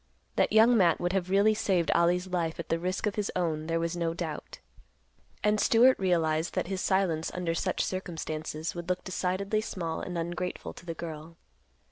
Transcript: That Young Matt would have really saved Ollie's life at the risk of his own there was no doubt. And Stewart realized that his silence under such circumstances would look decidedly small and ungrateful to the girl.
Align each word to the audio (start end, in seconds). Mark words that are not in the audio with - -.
That 0.35 0.51
Young 0.51 0.75
Matt 0.75 0.99
would 0.99 1.13
have 1.13 1.29
really 1.29 1.53
saved 1.53 1.91
Ollie's 1.91 2.25
life 2.25 2.59
at 2.59 2.69
the 2.69 2.79
risk 2.79 3.05
of 3.05 3.13
his 3.13 3.31
own 3.35 3.67
there 3.67 3.79
was 3.79 3.95
no 3.95 4.15
doubt. 4.15 4.57
And 5.43 5.59
Stewart 5.59 5.99
realized 5.99 6.55
that 6.55 6.65
his 6.65 6.81
silence 6.81 7.29
under 7.35 7.53
such 7.53 7.85
circumstances 7.85 8.73
would 8.73 8.89
look 8.89 9.03
decidedly 9.03 9.61
small 9.61 10.01
and 10.01 10.17
ungrateful 10.17 10.73
to 10.73 10.87
the 10.87 10.95
girl. 10.95 11.37